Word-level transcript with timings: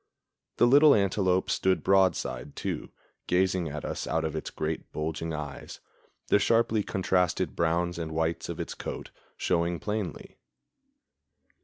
The 0.57 0.65
little 0.65 0.95
antelope 0.95 1.51
stood 1.51 1.83
broadside, 1.83 2.55
too, 2.55 2.89
gazing 3.27 3.69
at 3.69 3.85
us 3.85 4.07
out 4.07 4.25
of 4.25 4.35
its 4.35 4.49
great 4.49 4.91
bulging 4.91 5.31
eyes, 5.31 5.79
the 6.29 6.39
sharply 6.39 6.81
contrasted 6.81 7.55
browns 7.55 7.99
and 7.99 8.11
whites 8.11 8.49
of 8.49 8.59
its 8.59 8.73
coat 8.73 9.11
showing 9.37 9.79
plainly. 9.79 10.39